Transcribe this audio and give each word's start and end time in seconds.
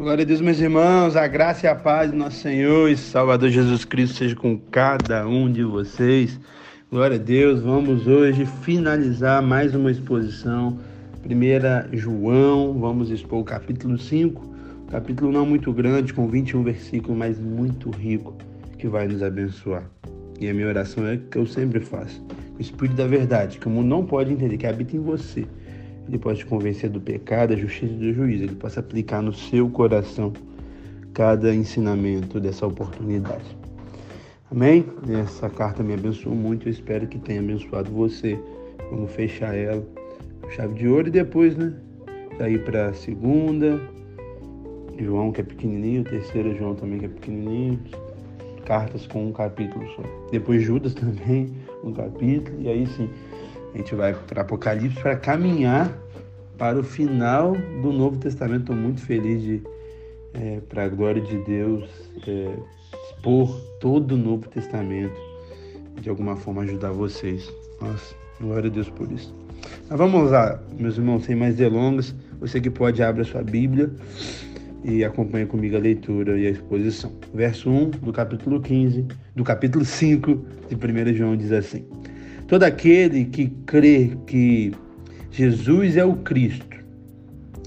Glória 0.00 0.22
a 0.22 0.26
Deus, 0.26 0.40
meus 0.40 0.58
irmãos, 0.58 1.14
a 1.14 1.28
graça 1.28 1.66
e 1.66 1.68
a 1.68 1.74
paz 1.74 2.10
do 2.10 2.16
nosso 2.16 2.38
Senhor 2.38 2.88
e 2.88 2.96
Salvador 2.96 3.50
Jesus 3.50 3.84
Cristo 3.84 4.16
seja 4.16 4.34
com 4.34 4.56
cada 4.56 5.28
um 5.28 5.52
de 5.52 5.62
vocês. 5.62 6.40
Glória 6.90 7.16
a 7.16 7.18
Deus, 7.18 7.60
vamos 7.60 8.06
hoje 8.06 8.46
finalizar 8.46 9.42
mais 9.42 9.74
uma 9.74 9.90
exposição. 9.90 10.78
Primeira 11.22 11.86
João, 11.92 12.78
vamos 12.80 13.10
expor 13.10 13.40
o 13.40 13.44
capítulo 13.44 13.98
5. 13.98 14.42
Capítulo 14.90 15.30
não 15.30 15.44
muito 15.44 15.70
grande, 15.70 16.14
com 16.14 16.26
21 16.26 16.62
versículos, 16.62 17.18
mas 17.18 17.38
muito 17.38 17.90
rico, 17.90 18.34
que 18.78 18.88
vai 18.88 19.06
nos 19.06 19.22
abençoar. 19.22 19.84
E 20.40 20.48
a 20.48 20.54
minha 20.54 20.68
oração 20.68 21.06
é 21.06 21.20
que 21.30 21.36
eu 21.36 21.46
sempre 21.46 21.78
faço. 21.78 22.24
O 22.58 22.62
Espírito 22.62 22.96
da 22.96 23.06
verdade, 23.06 23.58
que 23.58 23.68
o 23.68 23.70
mundo 23.70 23.88
não 23.88 24.06
pode 24.06 24.32
entender, 24.32 24.56
que 24.56 24.66
habita 24.66 24.96
em 24.96 25.00
você 25.00 25.46
ele 26.10 26.18
pode 26.18 26.44
convencer 26.44 26.90
do 26.90 27.00
pecado, 27.00 27.50
da 27.50 27.56
justiça 27.56 27.92
e 27.92 27.96
do 27.96 28.12
juízo. 28.12 28.42
Ele 28.42 28.56
possa 28.56 28.80
aplicar 28.80 29.22
no 29.22 29.32
seu 29.32 29.70
coração 29.70 30.32
cada 31.14 31.54
ensinamento 31.54 32.40
dessa 32.40 32.66
oportunidade. 32.66 33.56
Amém? 34.50 34.84
Essa 35.22 35.48
carta 35.48 35.84
me 35.84 35.94
abençoou 35.94 36.34
muito. 36.34 36.66
Eu 36.66 36.72
espero 36.72 37.06
que 37.06 37.16
tenha 37.16 37.38
abençoado 37.38 37.92
você. 37.92 38.36
Vamos 38.90 39.12
fechar 39.12 39.54
ela 39.56 39.86
chave 40.50 40.74
de 40.74 40.88
ouro 40.88 41.06
e 41.06 41.12
depois, 41.12 41.56
né? 41.56 41.72
Sair 42.36 42.64
para 42.64 42.88
a 42.88 42.92
segunda. 42.92 43.80
João, 44.98 45.30
que 45.30 45.42
é 45.42 45.44
pequenininho. 45.44 46.02
Terceira, 46.02 46.52
João 46.56 46.74
também, 46.74 46.98
que 46.98 47.04
é 47.04 47.08
pequenininho. 47.08 47.78
Cartas 48.64 49.06
com 49.06 49.28
um 49.28 49.32
capítulo 49.32 49.86
só. 49.94 50.02
Depois, 50.32 50.60
Judas 50.60 50.92
também, 50.92 51.54
um 51.84 51.92
capítulo. 51.92 52.60
E 52.60 52.68
aí 52.68 52.84
sim 52.88 53.08
a 53.74 53.78
gente 53.78 53.94
vai 53.94 54.14
para 54.14 54.42
Apocalipse 54.42 55.00
para 55.00 55.16
caminhar 55.16 55.92
para 56.58 56.78
o 56.78 56.82
final 56.82 57.56
do 57.82 57.92
Novo 57.92 58.18
Testamento. 58.18 58.60
Estou 58.60 58.76
muito 58.76 59.00
feliz 59.00 59.42
de, 59.42 59.62
é, 60.34 60.60
para 60.68 60.84
a 60.84 60.88
glória 60.88 61.22
de 61.22 61.38
Deus, 61.44 61.88
é, 62.26 62.54
expor 63.10 63.48
todo 63.80 64.12
o 64.12 64.16
Novo 64.16 64.48
Testamento, 64.48 65.18
de 66.00 66.10
alguma 66.10 66.36
forma 66.36 66.62
ajudar 66.62 66.90
vocês. 66.90 67.50
Nossa, 67.80 68.14
glória 68.40 68.68
a 68.68 68.72
Deus 68.72 68.90
por 68.90 69.10
isso. 69.10 69.34
Mas 69.88 69.98
vamos 69.98 70.30
lá, 70.30 70.60
meus 70.78 70.96
irmãos, 70.96 71.24
sem 71.24 71.36
mais 71.36 71.56
delongas. 71.56 72.14
Você 72.40 72.60
que 72.60 72.70
pode, 72.70 73.02
abrir 73.02 73.22
a 73.22 73.24
sua 73.24 73.42
Bíblia 73.42 73.90
e 74.82 75.04
acompanha 75.04 75.46
comigo 75.46 75.76
a 75.76 75.78
leitura 75.78 76.38
e 76.38 76.46
a 76.46 76.50
exposição. 76.50 77.12
Verso 77.34 77.70
1 77.70 77.90
do 77.90 78.12
capítulo 78.12 78.60
15, 78.60 79.06
do 79.34 79.44
capítulo 79.44 79.84
5 79.84 80.44
de 80.68 80.74
1 80.74 81.14
João 81.14 81.36
diz 81.36 81.52
assim: 81.52 81.84
Todo 82.50 82.64
aquele 82.64 83.26
que 83.26 83.46
crê 83.64 84.10
que 84.26 84.72
Jesus 85.30 85.96
é 85.96 86.04
o 86.04 86.16
Cristo, 86.16 86.78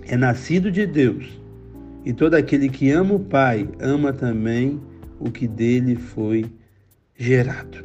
é 0.05 0.17
nascido 0.17 0.69
de 0.69 0.85
Deus, 0.85 1.39
e 2.03 2.11
todo 2.11 2.33
aquele 2.33 2.67
que 2.67 2.91
ama 2.91 3.13
o 3.13 3.19
Pai, 3.19 3.65
ama 3.79 4.11
também 4.11 4.81
o 5.21 5.31
que 5.31 5.47
dele 5.47 5.95
foi 5.95 6.43
gerado. 7.15 7.77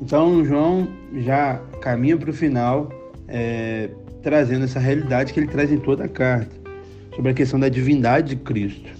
Então, 0.00 0.42
João 0.46 0.88
já 1.16 1.60
caminha 1.82 2.16
para 2.16 2.30
o 2.30 2.32
final, 2.32 2.88
é, 3.28 3.90
trazendo 4.22 4.64
essa 4.64 4.78
realidade 4.78 5.34
que 5.34 5.40
ele 5.40 5.48
traz 5.48 5.70
em 5.70 5.78
toda 5.78 6.04
a 6.04 6.08
carta, 6.08 6.56
sobre 7.14 7.32
a 7.32 7.34
questão 7.34 7.60
da 7.60 7.68
divindade 7.68 8.34
de 8.34 8.36
Cristo. 8.36 8.90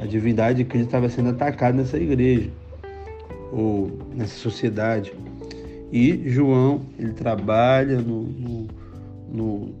A 0.00 0.06
divindade 0.06 0.56
de 0.56 0.64
Cristo 0.64 0.86
estava 0.86 1.10
sendo 1.10 1.28
atacada 1.28 1.76
nessa 1.76 1.98
igreja, 1.98 2.48
ou 3.52 3.92
nessa 4.16 4.36
sociedade. 4.36 5.12
E 5.92 6.28
João, 6.28 6.82
ele 6.98 7.12
trabalha 7.12 8.00
no, 8.00 8.22
no, 8.22 8.68
no 9.32 9.74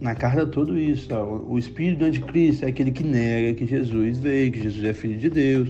na 0.00 0.14
carta 0.14 0.44
tudo 0.46 0.78
isso. 0.78 1.08
Ó. 1.14 1.44
O 1.48 1.58
espírito 1.58 2.00
do 2.00 2.04
anticristo 2.06 2.64
é 2.64 2.68
aquele 2.68 2.90
que 2.90 3.04
nega 3.04 3.54
que 3.54 3.66
Jesus 3.66 4.18
veio, 4.18 4.50
que 4.50 4.62
Jesus 4.62 4.84
é 4.84 4.92
filho 4.92 5.18
de 5.18 5.30
Deus. 5.30 5.68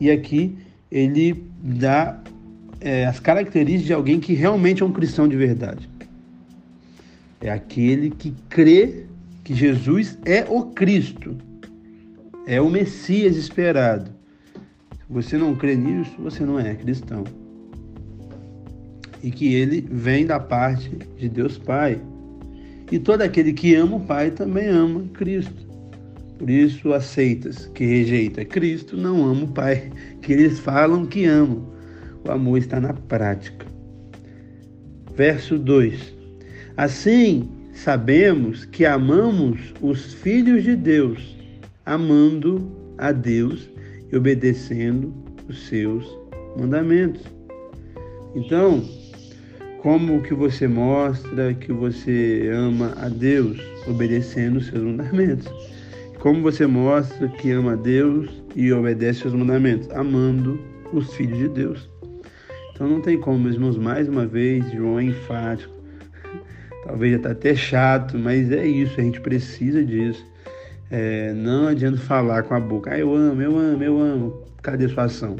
E 0.00 0.10
aqui 0.10 0.56
ele 0.90 1.44
dá 1.62 2.18
é, 2.80 3.06
as 3.06 3.20
características 3.20 3.86
de 3.86 3.92
alguém 3.92 4.18
que 4.18 4.32
realmente 4.32 4.82
é 4.82 4.86
um 4.86 4.92
cristão 4.92 5.28
de 5.28 5.36
verdade. 5.36 5.88
É 7.40 7.50
aquele 7.50 8.10
que 8.10 8.34
crê 8.48 9.04
que 9.44 9.54
Jesus 9.54 10.18
é 10.24 10.44
o 10.48 10.62
Cristo, 10.62 11.36
é 12.46 12.60
o 12.60 12.68
Messias 12.68 13.36
esperado. 13.36 14.10
Se 14.92 15.04
você 15.08 15.36
não 15.36 15.54
crê 15.54 15.76
nisso, 15.76 16.12
você 16.18 16.44
não 16.44 16.58
é 16.58 16.74
cristão 16.74 17.24
e 19.22 19.30
que 19.30 19.54
ele 19.54 19.86
vem 19.90 20.26
da 20.26 20.38
parte 20.38 20.90
de 21.16 21.28
Deus 21.28 21.58
Pai. 21.58 22.00
E 22.90 22.98
todo 22.98 23.22
aquele 23.22 23.52
que 23.52 23.74
ama 23.74 23.96
o 23.96 24.00
Pai 24.00 24.30
também 24.30 24.68
ama 24.68 25.04
Cristo. 25.14 25.66
Por 26.38 26.48
isso 26.48 26.92
aceitas 26.92 27.66
que 27.74 27.84
rejeita 27.84 28.44
Cristo, 28.44 28.96
não 28.96 29.24
ama 29.24 29.44
o 29.44 29.48
Pai, 29.48 29.90
que 30.22 30.32
eles 30.32 30.58
falam 30.58 31.04
que 31.04 31.24
amam. 31.24 31.66
O 32.24 32.30
amor 32.30 32.58
está 32.58 32.80
na 32.80 32.92
prática. 32.92 33.66
Verso 35.14 35.58
2. 35.58 36.14
Assim, 36.76 37.48
sabemos 37.72 38.64
que 38.64 38.86
amamos 38.86 39.74
os 39.82 40.14
filhos 40.14 40.62
de 40.62 40.76
Deus, 40.76 41.36
amando 41.84 42.70
a 42.96 43.10
Deus 43.10 43.68
e 44.12 44.16
obedecendo 44.16 45.12
os 45.48 45.66
seus 45.66 46.06
mandamentos. 46.56 47.22
Então, 48.34 48.82
como 49.78 50.20
que 50.22 50.34
você 50.34 50.66
mostra 50.66 51.54
que 51.54 51.72
você 51.72 52.50
ama 52.52 52.92
a 52.96 53.08
Deus 53.08 53.60
obedecendo 53.86 54.56
os 54.56 54.66
seus 54.66 54.82
mandamentos? 54.82 55.48
Como 56.18 56.42
você 56.42 56.66
mostra 56.66 57.28
que 57.28 57.52
ama 57.52 57.74
a 57.74 57.76
Deus 57.76 58.28
e 58.56 58.72
obedece 58.72 59.28
os 59.28 59.32
mandamentos? 59.32 59.88
Amando 59.92 60.60
os 60.92 61.14
filhos 61.14 61.38
de 61.38 61.48
Deus. 61.48 61.88
Então 62.74 62.88
não 62.88 63.00
tem 63.00 63.20
como, 63.20 63.38
meus 63.38 63.54
irmãos, 63.54 63.78
mais 63.78 64.08
uma 64.08 64.26
vez, 64.26 64.68
João 64.72 64.98
é 64.98 65.04
enfático. 65.04 65.72
Talvez 66.84 67.12
já 67.12 67.18
está 67.18 67.30
até 67.30 67.54
chato, 67.54 68.18
mas 68.18 68.50
é 68.50 68.66
isso, 68.66 68.98
a 68.98 69.02
gente 69.02 69.20
precisa 69.20 69.84
disso. 69.84 70.26
É, 70.90 71.32
não 71.32 71.68
adianta 71.68 71.98
falar 71.98 72.42
com 72.42 72.54
a 72.54 72.60
boca, 72.60 72.90
ah, 72.92 72.98
eu 72.98 73.14
amo, 73.14 73.40
eu 73.40 73.56
amo, 73.56 73.82
eu 73.84 74.00
amo. 74.00 74.42
Cadê 74.60 74.88
sua 74.88 75.04
ação? 75.04 75.36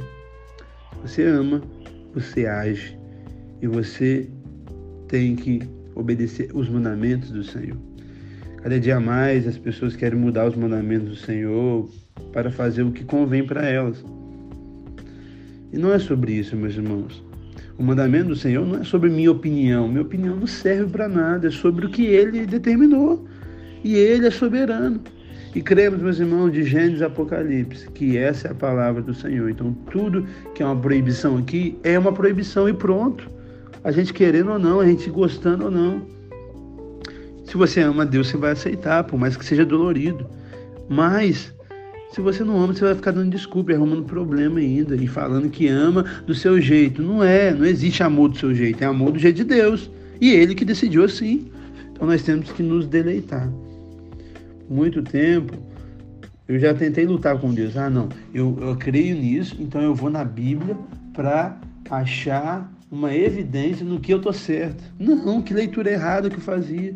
Você 1.03 1.25
ama, 1.25 1.60
você 2.15 2.47
age 2.47 2.98
e 3.61 3.67
você 3.67 4.29
tem 5.09 5.35
que 5.35 5.63
obedecer 5.95 6.51
os 6.55 6.69
mandamentos 6.69 7.31
do 7.31 7.43
Senhor. 7.43 7.77
Cada 8.63 8.79
dia 8.79 9.01
mais 9.01 9.47
as 9.47 9.59
pessoas 9.59 9.97
querem 9.97 10.19
mudar 10.19 10.47
os 10.47 10.55
mandamentos 10.55 11.09
do 11.09 11.17
Senhor 11.17 11.89
para 12.33 12.51
fazer 12.51 12.83
o 12.83 12.93
que 12.93 13.05
convém 13.05 13.45
para 13.45 13.67
elas. 13.67 14.05
E 15.73 15.79
não 15.79 15.93
é 15.93 15.99
sobre 15.99 16.33
isso, 16.33 16.57
meus 16.57 16.75
irmãos. 16.75 17.23
O 17.79 17.83
mandamento 17.83 18.29
do 18.29 18.37
Senhor 18.37 18.67
não 18.67 18.81
é 18.81 18.85
sobre 18.85 19.09
minha 19.11 19.31
opinião. 19.31 19.89
Minha 19.89 20.03
opinião 20.03 20.37
não 20.37 20.47
serve 20.47 20.91
para 20.91 21.09
nada. 21.09 21.47
É 21.47 21.51
sobre 21.51 21.87
o 21.87 21.91
que 21.91 22.07
Ele 22.07 22.47
determinou. 22.47 23.27
E 23.85 23.95
Ele 23.95 24.27
é 24.27 24.31
soberano. 24.31 25.01
E 25.55 25.63
cremos, 25.63 26.01
meus 26.01 26.19
irmãos, 26.19 26.51
de 26.51 26.65
Gênesis 26.65 27.03
Apocalipse, 27.03 27.89
que 27.91 28.19
essa 28.19 28.49
é 28.49 28.51
a 28.51 28.55
palavra 28.55 29.01
do 29.01 29.15
Senhor. 29.15 29.49
Então, 29.49 29.73
tudo 29.91 30.27
que 30.55 30.63
é 30.63 30.67
uma 30.67 30.77
proibição 30.77 31.39
aqui 31.39 31.79
é 31.85 31.99
uma 31.99 32.13
proibição 32.13 32.69
e 32.69 32.75
pronto 32.75 33.38
a 33.83 33.91
gente 33.91 34.12
querendo 34.12 34.53
ou 34.53 34.59
não, 34.59 34.81
a 34.81 34.87
gente 34.87 35.09
gostando 35.11 35.66
ou 35.66 35.71
não. 35.71 36.03
Se 37.44 37.56
você 37.56 37.81
ama 37.81 38.05
Deus, 38.05 38.28
você 38.28 38.37
vai 38.37 38.53
aceitar, 38.53 39.05
por 39.05 39.19
mais 39.19 39.37
que 39.37 39.44
seja 39.44 39.65
dolorido. 39.65 40.27
Mas, 40.89 41.53
se 42.12 42.21
você 42.21 42.44
não 42.44 42.62
ama, 42.62 42.75
você 42.75 42.84
vai 42.84 42.94
ficar 42.94 43.11
dando 43.11 43.31
desculpa, 43.31 43.72
arrumando 43.72 44.05
problema 44.05 44.59
ainda 44.59 44.94
e 44.97 45.06
falando 45.06 45.49
que 45.49 45.67
ama 45.67 46.05
do 46.27 46.34
seu 46.34 46.61
jeito. 46.61 47.03
Não 47.03 47.22
é, 47.22 47.53
não 47.55 47.65
existe 47.65 48.03
amor 48.03 48.28
do 48.28 48.38
seu 48.38 48.55
jeito, 48.55 48.83
é 48.83 48.87
amor 48.87 49.12
do 49.12 49.19
jeito 49.19 49.37
de 49.37 49.44
Deus. 49.44 49.91
E 50.21 50.31
Ele 50.31 50.55
que 50.55 50.65
decidiu 50.65 51.05
assim. 51.05 51.50
Então 51.93 52.06
nós 52.06 52.23
temos 52.23 52.53
que 52.53 52.62
nos 52.62 52.87
deleitar. 52.87 53.50
Muito 54.69 55.03
tempo, 55.03 55.55
eu 56.47 56.58
já 56.58 56.75
tentei 56.75 57.06
lutar 57.06 57.38
com 57.38 57.53
Deus. 57.53 57.76
Ah, 57.76 57.91
não, 57.91 58.08
eu, 58.35 58.56
eu 58.61 58.76
creio 58.76 59.17
nisso, 59.17 59.56
então 59.58 59.81
eu 59.81 59.94
vou 59.94 60.11
na 60.11 60.25
Bíblia 60.25 60.76
para 61.12 61.58
achar 61.91 62.70
uma 62.90 63.14
evidência 63.14 63.85
no 63.85 64.00
que 64.00 64.12
eu 64.12 64.20
tô 64.20 64.32
certo. 64.32 64.82
Não, 64.99 65.43
que 65.43 65.52
leitura 65.52 65.90
errada 65.90 66.31
que 66.31 66.37
eu 66.37 66.40
fazia. 66.40 66.94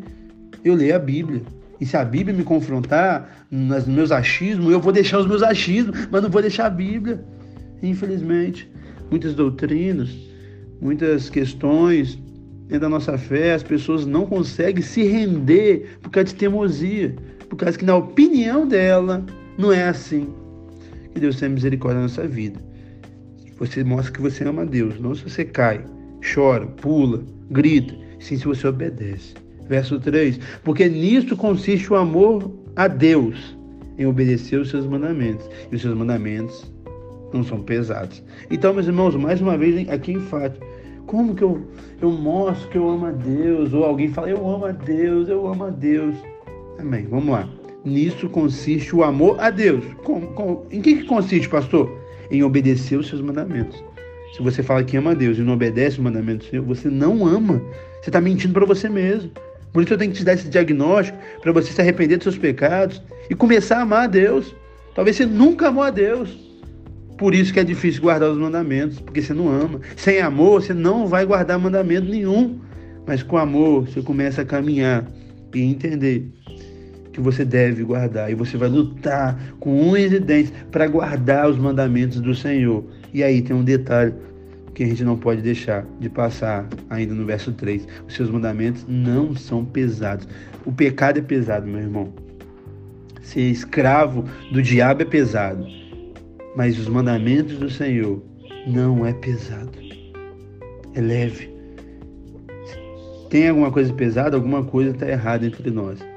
Eu 0.63 0.75
leio 0.75 0.95
a 0.95 0.99
Bíblia. 0.99 1.41
E 1.79 1.85
se 1.85 1.97
a 1.97 2.05
Bíblia 2.05 2.35
me 2.35 2.43
confrontar 2.43 3.45
nos 3.51 3.85
meus 3.85 4.11
achismos, 4.11 4.71
eu 4.71 4.79
vou 4.79 4.93
deixar 4.93 5.19
os 5.19 5.27
meus 5.27 5.43
achismos, 5.43 6.07
mas 6.09 6.21
não 6.21 6.29
vou 6.29 6.41
deixar 6.41 6.67
a 6.67 6.69
Bíblia. 6.69 7.23
Infelizmente, 7.81 8.69
muitas 9.11 9.35
doutrinas, 9.35 10.09
muitas 10.81 11.29
questões 11.29 12.17
dentro 12.67 12.81
da 12.81 12.89
nossa 12.89 13.17
fé, 13.17 13.53
as 13.53 13.63
pessoas 13.63 14.05
não 14.05 14.25
conseguem 14.25 14.81
se 14.81 15.03
render 15.03 15.97
por 16.01 16.09
causa 16.09 16.29
de 16.29 16.35
teimosia, 16.35 17.15
por 17.49 17.57
causa 17.57 17.77
que 17.77 17.85
na 17.85 17.97
opinião 17.97 18.67
dela 18.67 19.23
não 19.57 19.71
é 19.71 19.87
assim. 19.87 20.29
Que 21.13 21.19
Deus 21.19 21.37
tenha 21.37 21.51
misericórdia 21.51 21.97
na 21.97 22.07
nossa 22.07 22.25
vida. 22.27 22.59
Você 23.57 23.83
mostra 23.83 24.11
que 24.11 24.21
você 24.21 24.43
ama 24.43 24.65
Deus, 24.65 24.99
não 24.99 25.13
se 25.13 25.23
você 25.29 25.45
cai, 25.45 25.83
chora, 26.33 26.65
pula, 26.65 27.23
grita, 27.51 27.95
sim 28.19 28.37
se 28.37 28.45
você 28.45 28.67
obedece. 28.67 29.33
Verso 29.67 29.99
3: 29.99 30.39
Porque 30.63 30.87
nisto 30.89 31.35
consiste 31.37 31.91
o 31.91 31.95
amor 31.95 32.51
a 32.75 32.87
Deus, 32.87 33.55
em 33.97 34.05
obedecer 34.05 34.59
os 34.59 34.69
seus 34.69 34.85
mandamentos. 34.85 35.47
E 35.71 35.75
os 35.75 35.81
seus 35.81 35.95
mandamentos 35.95 36.71
não 37.33 37.43
são 37.43 37.61
pesados. 37.61 38.23
Então, 38.49 38.73
meus 38.73 38.87
irmãos, 38.87 39.15
mais 39.15 39.41
uma 39.41 39.57
vez 39.57 39.87
aqui 39.89 40.13
em 40.13 40.19
fato, 40.19 40.59
como 41.05 41.35
que 41.35 41.43
eu, 41.43 41.61
eu 42.01 42.11
mostro 42.11 42.69
que 42.69 42.77
eu 42.77 42.89
amo 42.89 43.07
a 43.07 43.11
Deus? 43.11 43.73
Ou 43.73 43.83
alguém 43.83 44.09
fala, 44.09 44.29
eu 44.29 44.47
amo 44.47 44.65
a 44.65 44.71
Deus, 44.71 45.29
eu 45.29 45.47
amo 45.47 45.65
a 45.65 45.69
Deus. 45.69 46.15
Amém. 46.79 47.07
Vamos 47.09 47.29
lá. 47.29 47.47
Nisso 47.85 48.29
consiste 48.29 48.95
o 48.95 49.03
amor 49.03 49.39
a 49.39 49.49
Deus. 49.49 49.83
Com, 50.03 50.21
com, 50.27 50.65
em 50.71 50.81
que, 50.81 50.97
que 50.97 51.05
consiste, 51.05 51.49
pastor? 51.49 52.02
Em 52.31 52.43
obedecer 52.43 52.97
os 52.97 53.07
seus 53.07 53.21
mandamentos. 53.21 53.83
Se 54.35 54.41
você 54.41 54.63
fala 54.63 54.83
que 54.83 54.97
ama 54.97 55.11
a 55.11 55.13
Deus 55.13 55.37
e 55.37 55.41
não 55.41 55.53
obedece 55.53 55.97
os 55.97 56.03
mandamentos 56.03 56.47
do 56.47 56.49
Senhor, 56.49 56.65
você 56.65 56.89
não 56.89 57.25
ama. 57.27 57.61
Você 58.01 58.09
está 58.09 58.19
mentindo 58.19 58.53
para 58.53 58.65
você 58.65 58.89
mesmo. 58.89 59.31
Por 59.71 59.83
isso 59.83 59.93
eu 59.93 59.97
tenho 59.97 60.11
que 60.11 60.17
te 60.17 60.23
dar 60.23 60.33
esse 60.33 60.49
diagnóstico 60.49 61.17
para 61.41 61.51
você 61.51 61.71
se 61.71 61.81
arrepender 61.81 62.17
dos 62.17 62.23
seus 62.23 62.37
pecados 62.37 63.01
e 63.29 63.35
começar 63.35 63.77
a 63.77 63.81
amar 63.81 64.03
a 64.03 64.07
Deus. 64.07 64.55
Talvez 64.95 65.17
você 65.17 65.25
nunca 65.25 65.67
amou 65.67 65.83
a 65.83 65.89
Deus. 65.89 66.37
Por 67.17 67.33
isso 67.33 67.53
que 67.53 67.59
é 67.59 67.63
difícil 67.63 68.01
guardar 68.01 68.29
os 68.29 68.37
mandamentos, 68.37 68.99
porque 68.99 69.21
você 69.21 69.33
não 69.33 69.49
ama. 69.49 69.79
Sem 69.95 70.19
amor, 70.19 70.61
você 70.61 70.73
não 70.73 71.07
vai 71.07 71.25
guardar 71.25 71.59
mandamento 71.59 72.09
nenhum. 72.09 72.59
Mas 73.05 73.21
com 73.23 73.37
amor, 73.37 73.87
você 73.87 74.01
começa 74.01 74.41
a 74.41 74.45
caminhar 74.45 75.05
e 75.53 75.61
entender 75.61 76.27
que 77.13 77.21
você 77.21 77.45
deve 77.45 77.83
guardar. 77.83 78.29
E 78.29 78.35
você 78.35 78.57
vai 78.57 78.67
lutar 78.67 79.39
com 79.59 79.89
unhas 79.89 80.11
e 80.11 80.19
dentes 80.19 80.51
para 80.71 80.87
guardar 80.87 81.49
os 81.49 81.57
mandamentos 81.57 82.19
do 82.19 82.35
Senhor. 82.35 82.83
E 83.13 83.23
aí 83.23 83.41
tem 83.41 83.55
um 83.55 83.63
detalhe 83.63 84.13
que 84.73 84.83
a 84.83 84.87
gente 84.87 85.03
não 85.03 85.15
pode 85.15 85.41
deixar 85.41 85.85
de 85.99 86.09
passar 86.09 86.67
ainda 86.89 87.13
no 87.13 87.25
verso 87.25 87.51
3. 87.53 87.87
Os 88.07 88.15
seus 88.15 88.29
mandamentos 88.29 88.83
não 88.87 89.35
são 89.35 89.63
pesados. 89.63 90.27
O 90.65 90.71
pecado 90.71 91.19
é 91.19 91.21
pesado, 91.21 91.67
meu 91.67 91.79
irmão. 91.79 92.11
Ser 93.21 93.41
escravo 93.41 94.25
do 94.51 94.61
diabo 94.61 95.03
é 95.03 95.05
pesado. 95.05 95.65
Mas 96.57 96.77
os 96.79 96.87
mandamentos 96.87 97.57
do 97.57 97.69
Senhor 97.69 98.21
não 98.67 99.05
é 99.05 99.13
pesado. 99.13 99.71
É 100.95 101.01
leve. 101.01 101.53
Tem 103.29 103.49
alguma 103.49 103.71
coisa 103.71 103.91
pesada, 103.93 104.35
alguma 104.35 104.63
coisa 104.63 104.91
está 104.91 105.09
errada 105.09 105.45
entre 105.45 105.71
nós. 105.71 106.12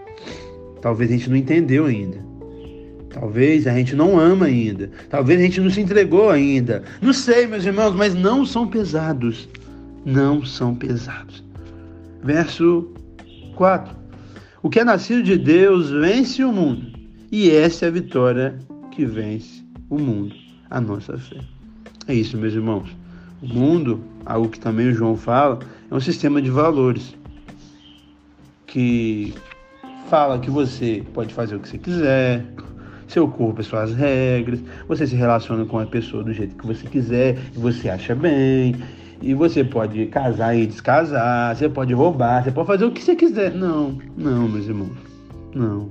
Talvez 0.86 1.10
a 1.10 1.14
gente 1.14 1.28
não 1.28 1.36
entendeu 1.36 1.86
ainda. 1.86 2.24
Talvez 3.10 3.66
a 3.66 3.74
gente 3.74 3.96
não 3.96 4.20
ama 4.20 4.46
ainda. 4.46 4.88
Talvez 5.10 5.40
a 5.40 5.42
gente 5.42 5.60
não 5.60 5.68
se 5.68 5.80
entregou 5.80 6.30
ainda. 6.30 6.84
Não 7.02 7.12
sei, 7.12 7.44
meus 7.44 7.64
irmãos, 7.64 7.92
mas 7.92 8.14
não 8.14 8.46
são 8.46 8.68
pesados. 8.68 9.48
Não 10.04 10.44
são 10.44 10.76
pesados. 10.76 11.42
Verso 12.22 12.88
4. 13.56 13.96
O 14.62 14.70
que 14.70 14.78
é 14.78 14.84
nascido 14.84 15.24
de 15.24 15.36
Deus 15.36 15.90
vence 15.90 16.44
o 16.44 16.52
mundo. 16.52 16.96
E 17.32 17.50
essa 17.50 17.86
é 17.86 17.88
a 17.88 17.90
vitória 17.90 18.56
que 18.92 19.04
vence 19.04 19.64
o 19.90 19.98
mundo, 19.98 20.36
a 20.70 20.80
nossa 20.80 21.18
fé. 21.18 21.40
É 22.06 22.14
isso, 22.14 22.38
meus 22.38 22.54
irmãos. 22.54 22.88
O 23.42 23.48
mundo, 23.48 24.04
algo 24.24 24.48
que 24.48 24.60
também 24.60 24.90
o 24.90 24.94
João 24.94 25.16
fala, 25.16 25.58
é 25.90 25.92
um 25.92 25.98
sistema 25.98 26.40
de 26.40 26.48
valores 26.48 27.12
que 28.68 29.34
fala 30.06 30.38
que 30.38 30.50
você 30.50 31.02
pode 31.12 31.34
fazer 31.34 31.56
o 31.56 31.60
que 31.60 31.68
você 31.68 31.78
quiser, 31.78 32.44
seu 33.08 33.28
corpo, 33.28 33.60
as 33.60 33.66
suas 33.66 33.94
regras, 33.94 34.60
você 34.88 35.06
se 35.06 35.14
relaciona 35.14 35.64
com 35.64 35.78
a 35.78 35.86
pessoa 35.86 36.22
do 36.22 36.32
jeito 36.32 36.56
que 36.56 36.66
você 36.66 36.86
quiser 36.86 37.38
e 37.54 37.58
você 37.58 37.88
acha 37.88 38.14
bem. 38.14 38.76
E 39.22 39.32
você 39.32 39.64
pode 39.64 40.06
casar 40.06 40.54
e 40.54 40.66
descasar, 40.66 41.56
você 41.56 41.68
pode 41.68 41.94
roubar, 41.94 42.44
você 42.44 42.50
pode 42.50 42.66
fazer 42.66 42.84
o 42.84 42.90
que 42.90 43.02
você 43.02 43.16
quiser. 43.16 43.54
Não, 43.54 43.98
não, 44.16 44.48
meus 44.48 44.66
irmãos. 44.66 44.96
Não. 45.54 45.90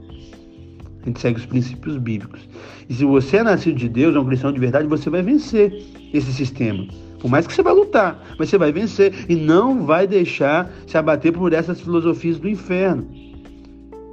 A 1.01 1.06
gente 1.07 1.19
segue 1.19 1.39
os 1.39 1.45
princípios 1.45 1.97
bíblicos. 1.97 2.47
E 2.88 2.94
se 2.94 3.03
você 3.03 3.38
é 3.38 3.44
nascido 3.44 3.77
de 3.77 3.89
Deus, 3.89 4.15
é 4.15 4.19
um 4.19 4.25
cristão 4.25 4.51
de 4.51 4.59
verdade, 4.59 4.88
você 4.88 5.09
vai 5.09 5.23
vencer 5.23 5.83
esse 6.13 6.31
sistema. 6.33 6.85
Por 7.19 7.29
mais 7.29 7.47
que 7.47 7.53
você 7.53 7.63
vai 7.63 7.73
lutar, 7.73 8.23
mas 8.38 8.50
você 8.50 8.57
vai 8.57 8.71
vencer 8.71 9.25
e 9.27 9.35
não 9.35 9.83
vai 9.83 10.06
deixar 10.06 10.71
se 10.85 10.95
abater 10.95 11.31
por 11.33 11.51
essas 11.53 11.81
filosofias 11.81 12.38
do 12.38 12.47
inferno. 12.47 13.07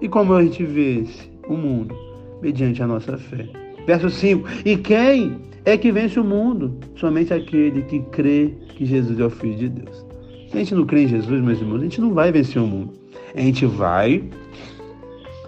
E 0.02 0.08
como 0.08 0.34
a 0.34 0.42
gente 0.42 0.64
vê 0.64 1.04
o 1.48 1.54
mundo? 1.54 1.96
Mediante 2.42 2.82
a 2.82 2.86
nossa 2.88 3.16
fé. 3.16 3.46
Verso 3.86 4.10
5: 4.10 4.48
E 4.64 4.76
quem 4.76 5.36
é 5.64 5.76
que 5.78 5.92
vence 5.92 6.18
o 6.18 6.24
mundo? 6.24 6.76
Somente 6.96 7.32
aquele 7.32 7.82
que 7.82 8.00
crê 8.10 8.52
que 8.70 8.84
Jesus 8.84 9.20
é 9.20 9.24
o 9.24 9.30
Filho 9.30 9.56
de 9.56 9.68
Deus. 9.68 10.04
Se 10.48 10.56
a 10.56 10.58
gente 10.58 10.74
não 10.74 10.84
crê 10.84 11.04
em 11.04 11.08
Jesus, 11.08 11.40
meus 11.40 11.60
irmãos, 11.60 11.80
a 11.80 11.84
gente 11.84 12.00
não 12.00 12.12
vai 12.12 12.32
vencer 12.32 12.60
o 12.60 12.66
mundo. 12.66 12.94
A 13.32 13.40
gente 13.40 13.64
vai 13.64 14.24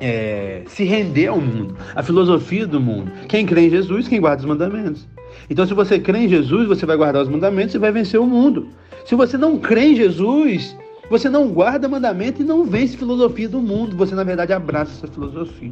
é, 0.01 0.63
se 0.67 0.85
render 0.85 1.27
ao 1.27 1.41
mundo, 1.41 1.77
à 1.95 2.03
filosofia 2.03 2.65
do 2.65 2.81
mundo. 2.81 3.11
Quem 3.29 3.45
crê 3.45 3.63
em 3.67 3.71
Jesus, 3.71 4.07
quem 4.07 4.21
guarda 4.21 4.43
os 4.43 4.49
mandamentos. 4.49 5.07
Então, 5.51 5.67
se 5.67 5.75
você 5.75 5.99
crê 5.99 6.21
em 6.21 6.29
Jesus, 6.29 6.69
você 6.69 6.87
vai 6.87 6.97
guardar 6.97 7.23
os 7.23 7.29
mandamentos 7.29 7.75
e 7.75 7.79
vai 7.79 7.91
vencer 7.91 8.21
o 8.21 8.27
mundo. 8.27 8.69
Se 9.05 9.17
você 9.17 9.37
não 9.37 9.59
crê 9.59 9.89
em 9.89 9.97
Jesus, 9.97 10.77
você 11.19 11.29
não 11.29 11.49
guarda 11.49 11.89
mandamento 11.89 12.43
e 12.43 12.45
não 12.45 12.65
vence 12.65 12.97
filosofia 12.97 13.49
do 13.49 13.61
mundo. 13.61 13.97
Você, 13.97 14.17
na 14.17 14.25
verdade, 14.25 14.53
abraça 14.53 14.93
essa 14.95 15.07
filosofia. 15.07 15.71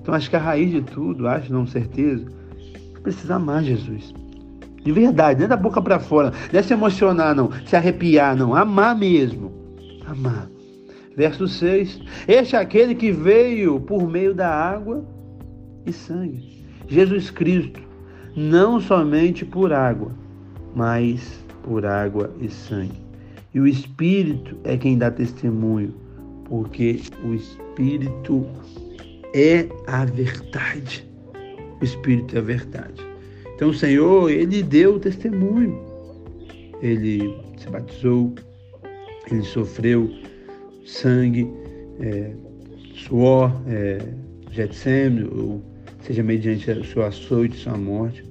Então, 0.00 0.12
acho 0.12 0.28
que 0.28 0.34
a 0.34 0.40
raiz 0.40 0.68
de 0.72 0.82
tudo, 0.82 1.28
acho, 1.28 1.52
não 1.52 1.64
certeza, 1.64 2.26
é 2.96 2.98
precisa 2.98 3.36
amar 3.36 3.62
Jesus. 3.62 4.12
De 4.82 4.90
verdade, 4.90 5.38
não 5.38 5.44
é 5.44 5.48
da 5.48 5.56
boca 5.56 5.80
para 5.80 6.00
fora. 6.00 6.32
Não 6.52 6.58
é 6.58 6.62
se 6.62 6.72
emocionar, 6.72 7.36
não. 7.36 7.50
Se 7.64 7.76
arrepiar, 7.76 8.36
não. 8.36 8.52
Amar 8.52 8.98
mesmo. 8.98 9.52
Amar. 10.04 10.48
Verso 11.16 11.46
6. 11.46 12.00
Este 12.26 12.56
é 12.56 12.58
aquele 12.58 12.96
que 12.96 13.12
veio 13.12 13.78
por 13.78 14.10
meio 14.10 14.34
da 14.34 14.48
água 14.48 15.04
e 15.86 15.92
sangue. 15.92 16.64
Jesus 16.88 17.30
Cristo, 17.30 17.80
não 18.34 18.80
somente 18.80 19.44
por 19.44 19.72
água, 19.72 20.10
mas 20.74 21.44
por 21.62 21.86
água 21.86 22.28
e 22.40 22.48
sangue. 22.48 23.01
E 23.54 23.60
o 23.60 23.66
Espírito 23.66 24.56
é 24.64 24.76
quem 24.76 24.96
dá 24.96 25.10
testemunho, 25.10 25.94
porque 26.44 27.00
o 27.24 27.34
Espírito 27.34 28.46
é 29.34 29.68
a 29.86 30.04
verdade. 30.04 31.06
O 31.80 31.84
Espírito 31.84 32.36
é 32.36 32.38
a 32.38 32.42
verdade. 32.42 33.02
Então 33.54 33.70
o 33.70 33.74
Senhor, 33.74 34.30
ele 34.30 34.62
deu 34.62 34.98
testemunho. 34.98 35.78
Ele 36.80 37.32
se 37.58 37.68
batizou, 37.68 38.34
ele 39.30 39.42
sofreu 39.42 40.10
sangue, 40.84 41.48
é, 42.00 42.32
suor, 42.94 43.52
é, 43.68 43.98
Getsemane, 44.50 45.24
ou 45.24 45.62
seja 46.00 46.22
mediante 46.22 46.70
o 46.70 46.84
seu 46.84 47.04
açoite, 47.04 47.56
sua 47.56 47.76
morte. 47.76 48.24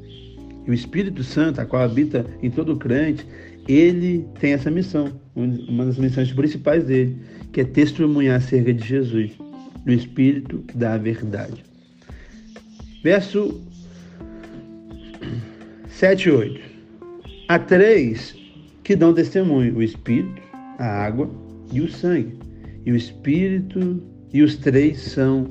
E 0.67 0.69
o 0.69 0.73
Espírito 0.73 1.23
Santo, 1.23 1.59
a 1.61 1.65
qual 1.65 1.83
habita 1.83 2.25
em 2.43 2.51
todo 2.51 2.75
crente, 2.75 3.25
ele 3.73 4.27
tem 4.39 4.53
essa 4.53 4.71
missão, 4.71 5.19
uma 5.35 5.85
das 5.85 5.97
missões 5.97 6.31
principais 6.31 6.83
dele, 6.85 7.17
que 7.51 7.61
é 7.61 7.63
testemunhar 7.63 8.37
acerca 8.37 8.73
de 8.73 8.85
Jesus, 8.85 9.31
do 9.85 9.91
Espírito 9.91 10.63
da 10.75 10.97
verdade. 10.97 11.63
Verso 13.03 13.61
7 15.87 16.29
e 16.29 16.31
8. 16.31 16.61
Há 17.47 17.59
três 17.59 18.35
que 18.83 18.95
dão 18.95 19.13
testemunho: 19.13 19.75
o 19.75 19.83
Espírito, 19.83 20.41
a 20.77 20.85
água 20.85 21.29
e 21.71 21.81
o 21.81 21.91
sangue. 21.91 22.37
E 22.85 22.91
o 22.91 22.95
Espírito 22.95 24.01
e 24.33 24.41
os 24.41 24.55
três 24.57 24.99
são 24.99 25.47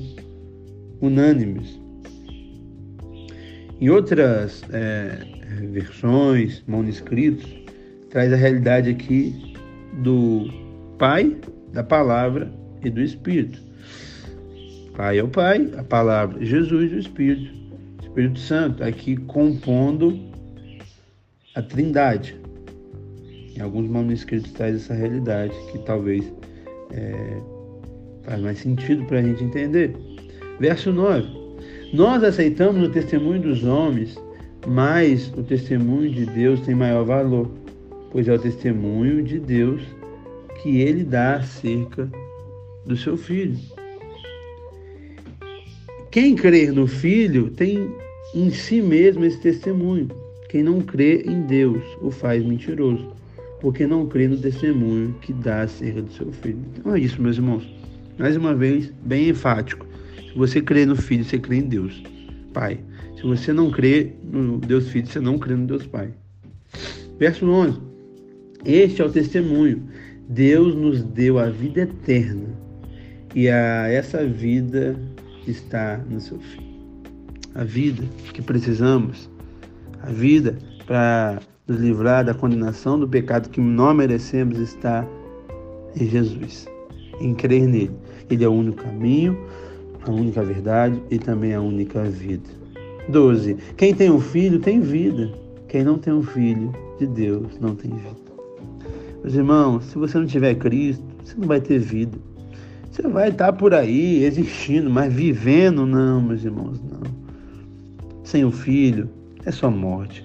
unânimes. 1.01 1.79
Em 3.81 3.89
outras 3.89 4.63
é, 4.73 5.19
versões, 5.73 6.63
manuscritos, 6.67 7.60
traz 8.11 8.33
a 8.33 8.37
realidade 8.37 8.91
aqui 8.91 9.55
do 10.03 10.47
Pai, 10.99 11.37
da 11.73 11.83
Palavra 11.83 12.53
e 12.83 12.91
do 12.91 13.01
Espírito. 13.01 13.59
Pai 14.97 15.19
é 15.19 15.23
o 15.23 15.29
Pai, 15.29 15.71
a 15.79 15.85
Palavra, 15.85 16.45
Jesus 16.45 16.93
o 16.93 16.97
Espírito, 16.97 17.55
Espírito 18.03 18.39
Santo, 18.39 18.83
aqui 18.83 19.17
compondo 19.17 20.19
a 21.55 21.63
Trindade. 21.63 22.37
Em 23.57 23.61
alguns 23.61 23.89
manuscritos 23.89 24.53
traz 24.53 24.77
essa 24.77 24.95
realidade 24.95 25.55
que 25.71 25.79
talvez 25.81 26.25
é, 26.93 27.41
faz 28.23 28.41
mais 28.41 28.59
sentido 28.59 29.05
para 29.05 29.21
a 29.21 29.23
gente 29.23 29.45
entender. 29.45 29.95
Verso 30.59 30.93
9: 30.93 31.29
Nós 31.93 32.25
aceitamos 32.25 32.87
o 32.87 32.91
testemunho 32.91 33.41
dos 33.41 33.65
homens, 33.65 34.19
mas 34.67 35.33
o 35.37 35.43
testemunho 35.43 36.11
de 36.11 36.27
Deus 36.27 36.61
tem 36.61 36.75
maior 36.75 37.05
valor 37.05 37.60
pois 38.11 38.29
é 38.29 38.35
o 38.35 38.39
testemunho 38.39 39.23
de 39.23 39.39
Deus 39.39 39.83
que 40.63 40.81
ele 40.81 41.05
dá 41.05 41.37
acerca 41.37 42.09
do 42.85 42.97
seu 42.97 43.17
filho. 43.17 43.57
Quem 46.11 46.35
crer 46.35 46.73
no 46.73 46.87
filho 46.87 47.51
tem 47.51 47.89
em 48.35 48.51
si 48.51 48.83
mesmo 48.83 49.25
esse 49.25 49.41
testemunho. 49.41 50.09
Quem 50.49 50.63
não 50.63 50.81
crê 50.81 51.23
em 51.23 51.43
Deus 51.43 51.83
o 52.03 52.11
faz 52.11 52.45
mentiroso, 52.45 53.13
porque 53.61 53.87
não 53.87 54.07
crê 54.07 54.27
no 54.27 54.37
testemunho 54.37 55.15
que 55.21 55.33
dá 55.33 55.63
acerca 55.63 56.03
do 56.03 56.13
seu 56.13 56.33
filho. 56.33 56.59
Então 56.77 56.95
é 56.95 57.01
isso, 57.01 57.23
meus 57.23 57.37
irmãos. 57.37 57.69
Mais 58.19 58.37
uma 58.37 58.55
vez, 58.55 58.93
bem 59.03 59.29
enfático. 59.29 59.87
Se 60.17 60.37
você 60.37 60.61
crê 60.61 60.85
no 60.85 60.95
Filho, 60.95 61.25
você 61.25 61.39
crê 61.39 61.57
em 61.57 61.69
Deus, 61.69 62.03
Pai. 62.53 62.81
Se 63.17 63.23
você 63.23 63.53
não 63.53 63.71
crê 63.71 64.13
no 64.23 64.59
Deus 64.59 64.89
Filho, 64.89 65.07
você 65.07 65.21
não 65.21 65.39
crê 65.39 65.55
no 65.55 65.67
Deus 65.67 65.87
Pai. 65.87 66.11
Verso 67.19 67.49
11. 67.49 67.90
Este 68.65 69.01
é 69.01 69.05
o 69.05 69.11
testemunho. 69.11 69.83
Deus 70.29 70.75
nos 70.75 71.03
deu 71.03 71.39
a 71.39 71.49
vida 71.49 71.81
eterna 71.81 72.49
e 73.35 73.49
a 73.49 73.89
essa 73.89 74.25
vida 74.25 74.97
está 75.47 75.99
no 76.09 76.21
seu 76.21 76.39
Filho. 76.39 76.71
A 77.55 77.65
vida 77.65 78.05
que 78.33 78.43
precisamos, 78.43 79.29
a 80.03 80.11
vida 80.11 80.57
para 80.87 81.41
nos 81.67 81.81
livrar 81.81 82.25
da 82.25 82.35
condenação 82.35 82.99
do 82.99 83.09
pecado 83.09 83.49
que 83.49 83.61
não 83.61 83.95
merecemos 83.95 84.59
está 84.59 85.07
em 85.97 86.07
Jesus, 86.07 86.69
em 87.21 87.35
crer 87.35 87.67
nele. 87.67 87.91
Ele 88.29 88.45
é 88.45 88.49
o 88.49 88.53
único 88.53 88.83
caminho, 88.83 89.37
a 90.07 90.11
única 90.11 90.43
verdade 90.45 91.03
e 91.11 91.19
também 91.19 91.55
a 91.55 91.61
única 91.61 92.05
vida. 92.05 92.49
12. 93.09 93.57
Quem 93.77 93.95
tem 93.95 94.11
um 94.11 94.21
filho 94.21 94.61
tem 94.61 94.81
vida. 94.81 95.33
Quem 95.67 95.83
não 95.83 95.99
tem 95.99 96.13
um 96.13 96.23
filho 96.23 96.73
de 96.99 97.07
Deus 97.07 97.59
não 97.61 97.75
tem 97.75 97.91
vida. 97.91 98.30
Meus 99.23 99.35
irmãos, 99.35 99.85
se 99.85 99.99
você 99.99 100.19
não 100.19 100.27
tiver 100.27 100.55
Cristo, 100.55 101.05
você 101.23 101.35
não 101.37 101.47
vai 101.47 101.61
ter 101.61 101.79
vida. 101.79 102.19
Você 102.91 103.03
vai 103.03 103.29
estar 103.29 103.53
por 103.53 103.75
aí 103.75 104.25
existindo, 104.25 104.89
mas 104.89 105.13
vivendo, 105.13 105.85
não, 105.85 106.23
meus 106.23 106.43
irmãos, 106.43 106.81
não. 106.83 107.03
Sem 108.25 108.45
o 108.45 108.51
filho, 108.51 109.11
é 109.45 109.51
só 109.51 109.71
morte. 109.71 110.25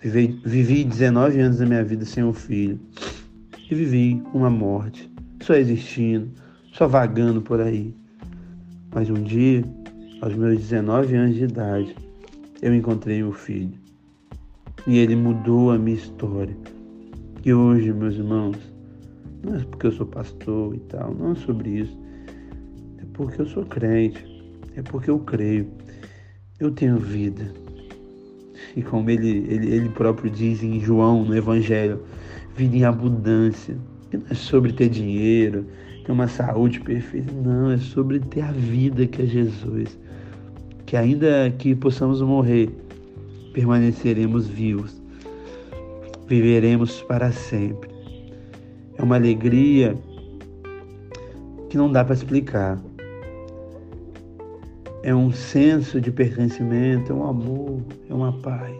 Vivi, 0.00 0.40
vivi 0.44 0.84
19 0.84 1.40
anos 1.40 1.58
da 1.58 1.66
minha 1.66 1.84
vida 1.84 2.04
sem 2.04 2.24
um 2.24 2.32
filho. 2.32 2.80
E 3.70 3.74
vivi 3.74 4.22
uma 4.34 4.50
morte, 4.50 5.10
só 5.40 5.54
existindo, 5.54 6.28
só 6.72 6.88
vagando 6.88 7.40
por 7.40 7.60
aí. 7.60 7.94
Mas 8.92 9.08
um 9.10 9.22
dia, 9.22 9.62
aos 10.20 10.34
meus 10.34 10.58
19 10.58 11.14
anos 11.14 11.36
de 11.36 11.44
idade, 11.44 11.94
eu 12.60 12.74
encontrei 12.74 13.18
meu 13.18 13.32
filho. 13.32 13.74
E 14.86 14.98
ele 14.98 15.14
mudou 15.14 15.70
a 15.70 15.78
minha 15.78 15.96
história. 15.96 16.56
E 17.48 17.54
hoje, 17.54 17.94
meus 17.94 18.14
irmãos, 18.14 18.58
não 19.42 19.54
é 19.54 19.60
porque 19.60 19.86
eu 19.86 19.92
sou 19.92 20.04
pastor 20.04 20.74
e 20.74 20.80
tal, 20.80 21.14
não 21.14 21.32
é 21.32 21.34
sobre 21.34 21.80
isso. 21.80 21.98
É 22.98 23.04
porque 23.14 23.40
eu 23.40 23.46
sou 23.46 23.64
crente. 23.64 24.22
É 24.76 24.82
porque 24.82 25.08
eu 25.08 25.18
creio. 25.20 25.66
Eu 26.60 26.70
tenho 26.70 26.98
vida. 26.98 27.50
E 28.76 28.82
como 28.82 29.08
ele, 29.08 29.46
ele, 29.48 29.72
ele 29.74 29.88
próprio 29.88 30.30
diz 30.30 30.62
em 30.62 30.78
João, 30.78 31.24
no 31.24 31.34
Evangelho, 31.34 32.02
vida 32.54 32.76
em 32.76 32.84
abundância. 32.84 33.78
Que 34.10 34.18
não 34.18 34.26
é 34.28 34.34
sobre 34.34 34.74
ter 34.74 34.90
dinheiro, 34.90 35.64
ter 36.04 36.12
uma 36.12 36.28
saúde 36.28 36.80
perfeita. 36.80 37.32
Não, 37.32 37.70
é 37.70 37.78
sobre 37.78 38.20
ter 38.20 38.42
a 38.42 38.52
vida 38.52 39.06
que 39.06 39.22
é 39.22 39.24
Jesus. 39.24 39.98
Que 40.84 40.98
ainda 40.98 41.50
que 41.56 41.74
possamos 41.74 42.20
morrer, 42.20 42.68
permaneceremos 43.54 44.46
vivos. 44.46 44.97
Viveremos 46.28 47.02
para 47.02 47.32
sempre. 47.32 47.90
É 48.96 49.02
uma 49.02 49.16
alegria 49.16 49.96
que 51.68 51.76
não 51.76 51.90
dá 51.90 52.04
para 52.04 52.14
explicar 52.14 52.78
é 55.02 55.14
um 55.14 55.32
senso 55.32 56.00
de 56.00 56.10
pertencimento, 56.10 57.12
é 57.12 57.14
um 57.14 57.26
amor, 57.26 57.80
é 58.10 58.14
uma 58.14 58.32
paz. 58.32 58.76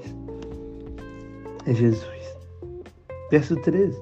É 1.67 1.73
Jesus. 1.73 2.37
Verso 3.31 3.57
13. 3.57 3.99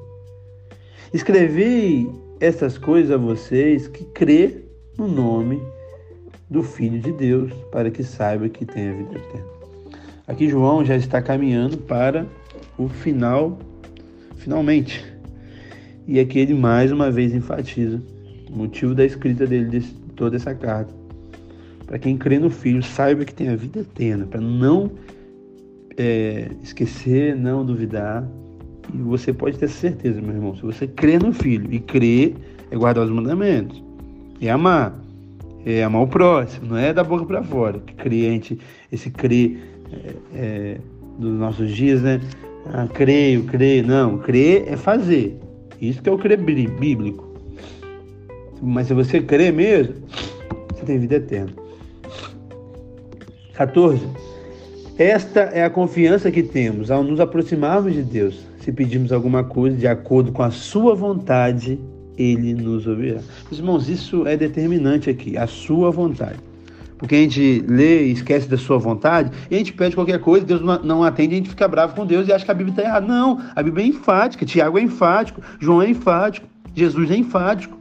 Escrevi 1.12 2.10
essas 2.40 2.78
coisas 2.78 3.12
a 3.12 3.16
vocês 3.16 3.86
que 3.88 4.04
crê 4.06 4.64
no 4.98 5.06
nome 5.06 5.62
do 6.48 6.62
Filho 6.62 7.00
de 7.00 7.12
Deus, 7.12 7.52
para 7.70 7.90
que 7.90 8.02
saiba 8.02 8.48
que 8.48 8.64
tem 8.64 8.88
a 8.88 8.92
vida 8.92 9.16
eterna. 9.16 9.56
Aqui 10.26 10.48
João 10.48 10.84
já 10.84 10.96
está 10.96 11.20
caminhando 11.22 11.76
para 11.78 12.26
o 12.78 12.88
final, 12.88 13.58
finalmente. 14.36 15.04
E 16.06 16.20
aqui 16.20 16.38
ele 16.38 16.54
mais 16.54 16.92
uma 16.92 17.10
vez 17.10 17.34
enfatiza 17.34 18.00
o 18.50 18.56
motivo 18.56 18.94
da 18.94 19.04
escrita 19.04 19.46
dele 19.46 19.80
de 19.80 19.80
toda 20.14 20.36
essa 20.36 20.54
carta 20.54 21.06
para 21.86 21.98
quem 21.98 22.16
crê 22.16 22.38
no 22.38 22.50
Filho, 22.50 22.82
saiba 22.82 23.24
que 23.24 23.32
tem 23.32 23.48
a 23.48 23.56
vida 23.56 23.80
eterna, 23.80 24.26
para 24.26 24.40
não 24.40 24.90
é, 25.96 26.50
esquecer, 26.62 27.36
não 27.36 27.64
duvidar. 27.64 28.28
E 28.92 28.98
você 28.98 29.32
pode 29.32 29.58
ter 29.58 29.68
certeza, 29.68 30.20
meu 30.20 30.34
irmão, 30.34 30.54
se 30.56 30.62
você 30.62 30.86
crê 30.86 31.18
no 31.18 31.32
Filho 31.32 31.72
e 31.72 31.78
crer, 31.78 32.34
é 32.70 32.76
guardar 32.76 33.04
os 33.04 33.10
mandamentos, 33.10 33.82
é 34.40 34.50
amar, 34.50 34.98
é 35.64 35.84
amar 35.84 36.02
o 36.02 36.08
próximo, 36.08 36.68
não 36.70 36.76
é 36.76 36.92
da 36.92 37.04
boca 37.04 37.24
para 37.24 37.42
fora. 37.42 37.78
Que 37.78 37.94
crente, 37.94 38.58
esse 38.90 39.08
crer 39.10 39.58
é, 39.92 40.14
é, 40.34 40.80
dos 41.18 41.38
nossos 41.38 41.70
dias, 41.70 42.02
né? 42.02 42.20
Ah, 42.72 42.86
creio, 42.92 43.44
creio. 43.44 43.86
Não, 43.86 44.18
crer 44.18 44.64
é 44.68 44.76
fazer. 44.76 45.38
Isso 45.80 46.02
que 46.02 46.08
é 46.08 46.12
o 46.12 46.18
crer 46.18 46.38
bíblico. 46.38 47.26
Mas 48.62 48.86
se 48.86 48.94
você 48.94 49.20
crer 49.20 49.52
mesmo, 49.52 49.94
você 50.72 50.84
tem 50.84 50.98
vida 50.98 51.16
eterna. 51.16 51.52
14. 53.54 54.06
Esta 54.98 55.40
é 55.40 55.62
a 55.62 55.70
confiança 55.70 56.30
que 56.30 56.42
temos 56.42 56.90
ao 56.90 57.02
nos 57.02 57.20
aproximarmos 57.20 57.92
de 57.92 58.02
Deus. 58.02 58.46
Se 58.60 58.72
pedirmos 58.72 59.12
alguma 59.12 59.44
coisa 59.44 59.76
de 59.76 59.86
acordo 59.86 60.32
com 60.32 60.42
a 60.42 60.50
Sua 60.50 60.94
vontade, 60.94 61.78
Ele 62.16 62.54
nos 62.54 62.86
ouvirá. 62.86 63.20
Irmãos, 63.52 63.88
isso 63.88 64.26
é 64.26 64.36
determinante 64.36 65.08
aqui, 65.10 65.36
a 65.36 65.46
Sua 65.46 65.90
vontade. 65.90 66.38
Porque 66.98 67.14
a 67.14 67.18
gente 67.18 67.64
lê 67.68 68.06
e 68.06 68.12
esquece 68.12 68.48
da 68.48 68.56
Sua 68.56 68.78
vontade, 68.78 69.30
e 69.50 69.54
a 69.54 69.58
gente 69.58 69.72
pede 69.72 69.94
qualquer 69.94 70.18
coisa, 70.18 70.46
Deus 70.46 70.60
não 70.60 71.04
atende, 71.04 71.34
a 71.34 71.38
gente 71.38 71.50
fica 71.50 71.68
bravo 71.68 71.94
com 71.94 72.06
Deus 72.06 72.26
e 72.26 72.32
acha 72.32 72.44
que 72.44 72.50
a 72.50 72.54
Bíblia 72.54 72.72
está 72.72 72.82
errada. 72.82 73.06
Não, 73.06 73.40
a 73.54 73.62
Bíblia 73.62 73.84
é 73.84 73.88
enfática, 73.88 74.46
Tiago 74.46 74.78
é 74.78 74.82
enfático, 74.82 75.42
João 75.60 75.82
é 75.82 75.90
enfático, 75.90 76.46
Jesus 76.74 77.10
é 77.10 77.16
enfático 77.16 77.76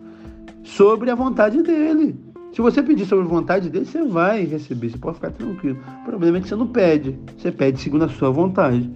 sobre 0.63 1.09
a 1.09 1.15
vontade 1.15 1.61
dele. 1.61 2.15
Se 2.51 2.61
você 2.61 2.81
pedir 2.81 3.05
sobre 3.05 3.25
a 3.25 3.27
vontade 3.27 3.69
dele, 3.69 3.85
você 3.85 4.03
vai 4.03 4.45
receber, 4.45 4.89
você 4.89 4.97
pode 4.97 5.15
ficar 5.15 5.31
tranquilo. 5.31 5.77
O 6.01 6.05
problema 6.05 6.37
é 6.37 6.41
que 6.41 6.47
você 6.47 6.55
não 6.55 6.67
pede, 6.67 7.17
você 7.37 7.51
pede 7.51 7.79
segundo 7.81 8.05
a 8.05 8.09
sua 8.09 8.31
vontade. 8.31 8.89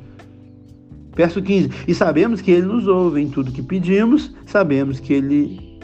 Verso 1.15 1.41
15: 1.41 1.69
E 1.85 1.93
sabemos 1.93 2.41
que 2.41 2.51
ele 2.51 2.65
nos 2.65 2.88
ouve 2.88 3.21
em 3.21 3.29
tudo 3.29 3.51
que 3.51 3.61
pedimos, 3.61 4.33
sabemos 4.45 4.99
que 4.99 5.13
ele 5.13 5.77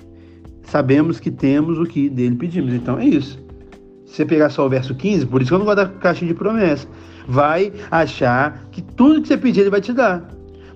sabemos 0.64 1.20
que 1.20 1.30
temos 1.30 1.78
o 1.78 1.84
que 1.84 2.10
dele 2.10 2.36
pedimos. 2.36 2.74
Então 2.74 2.98
é 2.98 3.06
isso. 3.06 3.45
Se 4.06 4.18
você 4.18 4.26
pegar 4.26 4.50
só 4.50 4.66
o 4.66 4.70
verso 4.70 4.94
15, 4.94 5.26
por 5.26 5.42
isso 5.42 5.50
que 5.50 5.56
eu 5.56 5.60
não 5.60 5.66
gosto 5.66 5.78
da 5.78 5.88
caixinha 5.88 6.32
de 6.32 6.38
promessa, 6.38 6.88
vai 7.28 7.72
achar 7.90 8.68
que 8.72 8.82
tudo 8.82 9.22
que 9.22 9.28
você 9.28 9.38
pedir 9.38 9.62
ele 9.62 9.70
vai 9.70 9.82
te 9.82 9.94
dar. 9.94 10.24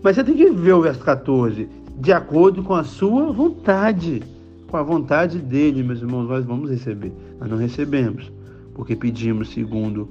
Mas 0.01 0.15
você 0.15 0.23
tem 0.23 0.35
que 0.35 0.49
ver 0.49 0.73
o 0.73 0.81
verso 0.81 0.99
14, 1.01 1.69
de 1.99 2.11
acordo 2.11 2.63
com 2.63 2.73
a 2.73 2.83
sua 2.83 3.31
vontade 3.31 4.23
com 4.69 4.77
a 4.77 4.83
vontade 4.83 5.39
dele, 5.39 5.83
meus 5.83 5.99
irmãos, 5.99 6.27
nós 6.27 6.45
vamos 6.45 6.69
receber. 6.69 7.11
Nós 7.39 7.49
não 7.49 7.57
recebemos, 7.57 8.31
porque 8.73 8.95
pedimos 8.95 9.49
segundo 9.49 10.07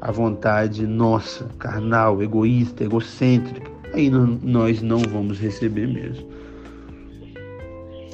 a 0.00 0.10
vontade 0.10 0.86
nossa, 0.86 1.44
carnal, 1.58 2.22
egoísta, 2.22 2.84
egocêntrica. 2.84 3.70
Aí 3.92 4.10
nós 4.10 4.80
não 4.80 4.98
vamos 5.00 5.38
receber 5.38 5.86
mesmo. 5.86 6.26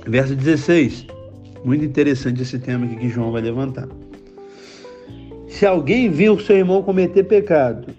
Verso 0.06 0.34
16. 0.34 1.06
Muito 1.64 1.84
interessante 1.84 2.42
esse 2.42 2.58
tema 2.58 2.86
que 2.86 3.08
João 3.08 3.32
vai 3.32 3.42
levantar. 3.42 3.88
Se 5.48 5.64
alguém 5.64 6.10
viu 6.10 6.38
seu 6.38 6.56
irmão 6.56 6.82
cometer 6.82 7.24
pecado, 7.24 7.94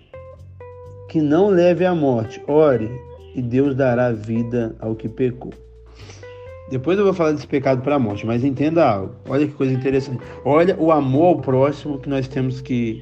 que 1.08 1.22
não 1.22 1.48
leve 1.48 1.86
à 1.86 1.96
morte, 1.96 2.42
ore 2.46 2.90
e 3.34 3.42
Deus 3.42 3.74
dará 3.74 4.12
vida 4.12 4.76
ao 4.80 4.96
que 4.96 5.08
pecou. 5.08 5.54
Depois 6.70 7.00
eu 7.00 7.06
vou 7.06 7.14
falar 7.14 7.32
desse 7.32 7.48
pecado 7.48 7.82
para 7.82 7.96
a 7.96 8.00
morte, 8.00 8.26
mas 8.26 8.44
entenda 8.44 8.86
algo. 8.86 9.16
Olha 9.30 9.48
que 9.48 9.54
coisa 9.54 9.74
interessante. 9.74 10.22
Olha 10.44 10.76
o 10.78 10.92
amor 10.92 11.28
ao 11.28 11.42
próximo 11.42 11.98
que 11.98 12.10
nós 12.10 12.28
temos 12.28 12.60
que, 12.60 13.02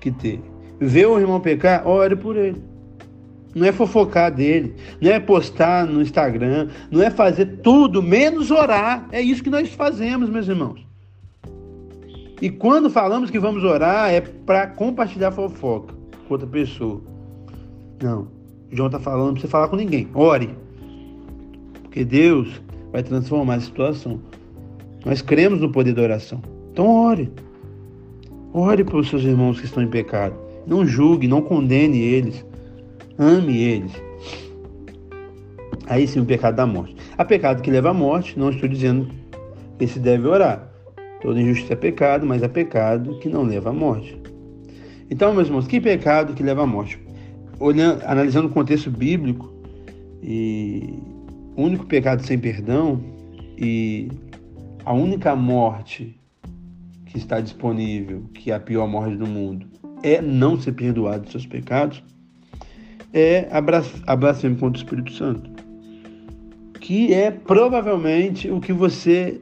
que 0.00 0.10
ter. 0.10 0.40
Vê 0.80 1.06
o 1.06 1.18
irmão 1.18 1.40
pecar, 1.40 1.86
ore 1.86 2.16
por 2.16 2.36
ele. 2.36 2.60
Não 3.54 3.66
é 3.66 3.72
fofocar 3.72 4.32
dele, 4.32 4.74
não 5.00 5.10
é 5.10 5.20
postar 5.20 5.86
no 5.86 6.02
Instagram, 6.02 6.68
não 6.90 7.02
é 7.02 7.10
fazer 7.10 7.60
tudo 7.62 8.02
menos 8.02 8.50
orar. 8.50 9.08
É 9.12 9.20
isso 9.20 9.42
que 9.42 9.50
nós 9.50 9.68
fazemos, 9.72 10.28
meus 10.28 10.48
irmãos. 10.48 10.89
E 12.40 12.48
quando 12.48 12.88
falamos 12.88 13.30
que 13.30 13.38
vamos 13.38 13.62
orar, 13.64 14.10
é 14.10 14.20
para 14.20 14.66
compartilhar 14.66 15.30
fofoca 15.30 15.94
com 16.26 16.34
outra 16.34 16.46
pessoa. 16.46 17.00
Não. 18.02 18.28
João 18.70 18.86
está 18.86 18.98
falando 18.98 19.32
para 19.32 19.42
você 19.42 19.48
falar 19.48 19.68
com 19.68 19.76
ninguém. 19.76 20.08
Ore. 20.14 20.50
Porque 21.82 22.04
Deus 22.04 22.62
vai 22.92 23.02
transformar 23.02 23.56
a 23.56 23.60
situação. 23.60 24.20
Nós 25.04 25.20
cremos 25.20 25.60
no 25.60 25.70
poder 25.70 25.92
da 25.92 26.02
oração. 26.02 26.40
Então 26.72 26.88
ore. 26.88 27.30
Ore 28.54 28.84
para 28.84 28.96
os 28.96 29.08
seus 29.08 29.22
irmãos 29.22 29.58
que 29.58 29.66
estão 29.66 29.82
em 29.82 29.88
pecado. 29.88 30.34
Não 30.66 30.86
julgue, 30.86 31.28
não 31.28 31.42
condene 31.42 31.98
eles. 31.98 32.44
Ame 33.18 33.58
eles. 33.62 33.92
Aí 35.86 36.06
sim 36.06 36.20
o 36.20 36.24
pecado 36.24 36.54
da 36.54 36.66
morte. 36.66 36.96
Há 37.18 37.24
pecado 37.24 37.60
que 37.60 37.70
leva 37.70 37.90
à 37.90 37.94
morte, 37.94 38.38
não 38.38 38.50
estou 38.50 38.68
dizendo 38.68 39.08
que 39.78 39.86
se 39.86 39.98
deve 39.98 40.26
orar. 40.26 40.69
Toda 41.20 41.40
injustiça 41.40 41.74
é 41.74 41.76
pecado, 41.76 42.26
mas 42.26 42.42
é 42.42 42.48
pecado 42.48 43.18
que 43.18 43.28
não 43.28 43.42
leva 43.42 43.70
à 43.70 43.72
morte. 43.72 44.20
Então, 45.10 45.34
meus 45.34 45.48
irmãos, 45.48 45.66
que 45.66 45.80
pecado 45.80 46.34
que 46.34 46.42
leva 46.42 46.62
à 46.62 46.66
morte? 46.66 46.98
Olhando, 47.58 48.02
analisando 48.04 48.48
o 48.48 48.50
contexto 48.50 48.90
bíblico, 48.90 49.52
e 50.22 50.94
o 51.56 51.62
único 51.62 51.86
pecado 51.86 52.22
sem 52.24 52.38
perdão 52.38 53.00
e 53.56 54.08
a 54.84 54.92
única 54.92 55.34
morte 55.34 56.18
que 57.06 57.18
está 57.18 57.40
disponível, 57.40 58.24
que 58.34 58.50
é 58.50 58.54
a 58.54 58.60
pior 58.60 58.86
morte 58.86 59.16
do 59.16 59.26
mundo, 59.26 59.66
é 60.02 60.22
não 60.22 60.58
ser 60.58 60.72
perdoado 60.72 61.24
dos 61.24 61.32
seus 61.32 61.46
pecados, 61.46 62.02
é 63.12 63.48
a 63.50 64.16
blasfêmia 64.16 64.58
contra 64.58 64.80
o 64.80 64.84
Espírito 64.84 65.12
Santo. 65.12 65.50
Que 66.80 67.12
é 67.12 67.30
provavelmente 67.30 68.50
o 68.50 68.60
que 68.60 68.72
você. 68.72 69.40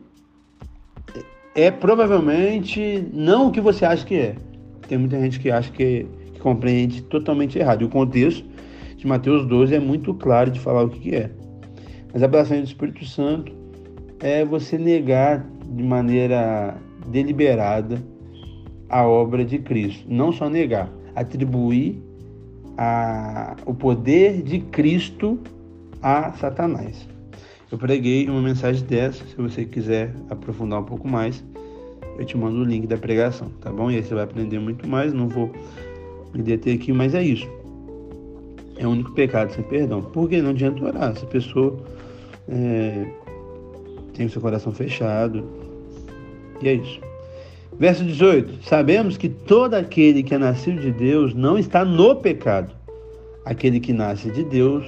É 1.55 1.71
provavelmente 1.71 3.09
não 3.13 3.49
o 3.49 3.51
que 3.51 3.61
você 3.61 3.85
acha 3.85 4.05
que 4.05 4.15
é. 4.15 4.37
Tem 4.87 4.99
muita 4.99 5.21
gente 5.21 5.41
que 5.41 5.51
acha 5.51 5.71
que, 5.71 6.07
que 6.33 6.41
compreende 6.41 7.03
totalmente 7.03 7.59
errado. 7.59 7.83
E 7.83 7.85
o 7.85 7.89
contexto 7.89 8.45
de 8.97 9.07
Mateus 9.07 9.47
12 9.47 9.75
é 9.75 9.81
muito 9.81 10.15
claro 10.15 10.51
de 10.51 10.61
falar 10.61 10.85
o 10.85 10.89
que, 10.89 11.01
que 11.01 11.15
é. 11.15 11.31
Mas 12.13 12.23
a 12.23 12.29
blasfêmia 12.29 12.63
do 12.63 12.69
Espírito 12.69 13.05
Santo 13.05 13.53
é 14.21 14.45
você 14.45 14.79
negar 14.79 15.47
de 15.69 15.83
maneira 15.83 16.77
deliberada 17.09 18.03
a 18.89 19.07
obra 19.07 19.45
de 19.45 19.59
Cristo. 19.59 20.07
Não 20.09 20.33
só 20.33 20.49
negar, 20.49 20.91
atribuir 21.15 22.03
a, 22.77 23.57
o 23.67 23.75
poder 23.75 24.43
de 24.43 24.61
Cristo 24.61 25.39
a 26.03 26.33
Satanás. 26.33 27.09
Eu 27.71 27.77
preguei 27.77 28.29
uma 28.29 28.41
mensagem 28.41 28.85
dessa, 28.85 29.25
se 29.27 29.37
você 29.37 29.65
quiser 29.65 30.15
aprofundar 30.31 30.81
um 30.81 30.85
pouco 30.85 31.07
mais, 31.07 31.45
eu 32.19 32.25
te 32.25 32.37
mando 32.37 32.61
o 32.61 32.65
link 32.65 32.87
da 32.87 32.97
pregação, 32.97 33.51
tá 33.61 33.71
bom? 33.71 33.91
E 33.91 33.97
aí 33.97 34.03
você 34.03 34.15
vai 34.15 34.25
aprender 34.25 34.59
muito 34.59 34.89
mais, 34.89 35.13
não 35.13 35.29
vou 35.29 35.53
me 36.33 36.43
deter 36.43 36.77
aqui, 36.77 36.93
mas 36.93 37.15
é 37.15 37.23
isso. 37.23 37.49
É 38.79 38.87
o 38.87 38.91
único 38.91 39.13
pecado 39.13 39.53
sem 39.53 39.63
perdão. 39.65 40.01
Porque 40.03 40.41
não 40.41 40.51
adianta 40.51 40.85
orar. 40.85 41.17
Se 41.17 41.25
a 41.25 41.29
pessoa 41.29 41.79
é, 42.49 43.07
tem 44.15 44.27
o 44.27 44.31
seu 44.31 44.41
coração 44.41 44.73
fechado. 44.73 45.45
E 46.63 46.69
é 46.69 46.75
isso. 46.75 47.01
Verso 47.79 48.05
18: 48.05 48.65
Sabemos 48.65 49.17
que 49.17 49.29
todo 49.29 49.75
aquele 49.75 50.23
que 50.23 50.35
é 50.35 50.39
nascido 50.39 50.81
de 50.81 50.93
Deus 50.93 51.35
não 51.35 51.59
está 51.59 51.85
no 51.85 52.17
pecado. 52.17 52.73
Aquele 53.45 53.81
que 53.81 53.93
nasce 53.93 54.31
de 54.31 54.45
Deus, 54.45 54.85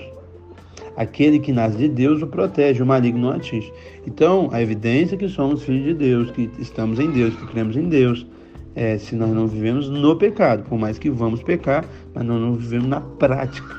aquele 1.00 1.38
que 1.38 1.50
nasce 1.50 1.78
de 1.78 1.88
Deus 1.88 2.20
o 2.20 2.26
protege, 2.26 2.82
o 2.82 2.86
maligno 2.86 3.22
não 3.22 3.30
atinge. 3.30 3.72
Então, 4.06 4.50
a 4.52 4.60
evidência 4.60 5.16
que 5.16 5.30
somos 5.30 5.62
filhos 5.62 5.84
de 5.84 5.94
Deus, 5.94 6.30
que 6.30 6.50
estamos 6.58 7.00
em 7.00 7.10
Deus, 7.10 7.34
que 7.36 7.46
cremos 7.46 7.74
em 7.74 7.88
Deus, 7.88 8.26
é 8.74 8.98
se 8.98 9.16
nós 9.16 9.30
não 9.30 9.46
vivemos 9.46 9.88
no 9.88 10.14
pecado, 10.16 10.62
por 10.64 10.78
mais 10.78 10.98
que 10.98 11.08
vamos 11.08 11.42
pecar, 11.42 11.86
mas 12.14 12.22
nós 12.22 12.38
não 12.38 12.52
vivemos 12.52 12.86
na 12.86 13.00
prática. 13.00 13.74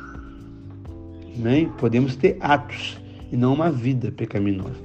Né? 1.37 1.69
Podemos 1.77 2.15
ter 2.15 2.37
atos 2.39 2.97
e 3.31 3.37
não 3.37 3.53
uma 3.53 3.69
vida 3.69 4.11
pecaminosa. 4.11 4.81